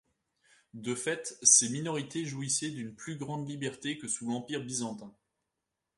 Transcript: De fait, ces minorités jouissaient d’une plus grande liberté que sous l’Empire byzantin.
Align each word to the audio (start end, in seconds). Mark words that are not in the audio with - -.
De 0.73 0.95
fait, 0.95 1.37
ces 1.43 1.69
minorités 1.69 2.25
jouissaient 2.25 2.71
d’une 2.71 2.95
plus 2.95 3.17
grande 3.17 3.47
liberté 3.47 3.99
que 3.99 4.07
sous 4.07 4.27
l’Empire 4.27 4.63
byzantin. 4.63 5.13